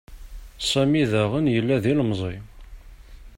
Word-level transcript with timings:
Sami 0.69 1.03
daɣen 1.11 1.45
yella 1.55 1.77
d 1.83 1.85
ilemẓi. 1.91 2.35